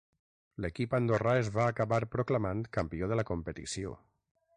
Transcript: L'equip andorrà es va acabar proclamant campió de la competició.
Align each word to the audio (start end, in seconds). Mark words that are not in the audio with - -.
L'equip 0.63 0.95
andorrà 0.99 1.35
es 1.41 1.51
va 1.57 1.67
acabar 1.73 1.99
proclamant 2.15 2.63
campió 2.79 3.11
de 3.13 3.19
la 3.21 3.27
competició. 3.31 3.93